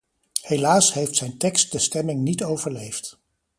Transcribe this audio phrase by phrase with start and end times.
[0.41, 3.17] Helaas heeft zijn tekst de stemming niet overleefd.